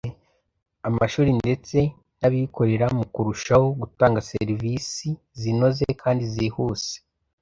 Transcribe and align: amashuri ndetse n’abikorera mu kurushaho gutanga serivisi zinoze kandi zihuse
amashuri 0.87 1.31
ndetse 1.41 1.77
n’abikorera 2.19 2.85
mu 2.97 3.05
kurushaho 3.13 3.67
gutanga 3.81 4.19
serivisi 4.31 5.07
zinoze 5.39 5.85
kandi 6.01 6.23
zihuse 6.33 6.93